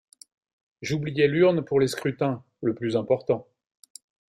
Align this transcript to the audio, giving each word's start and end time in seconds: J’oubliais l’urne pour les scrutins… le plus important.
J’oubliais 0.81 1.27
l’urne 1.27 1.63
pour 1.63 1.79
les 1.79 1.87
scrutins… 1.87 2.43
le 2.63 2.73
plus 2.73 2.95
important. 2.97 3.47